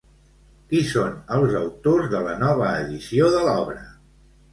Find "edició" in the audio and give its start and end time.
2.79-3.29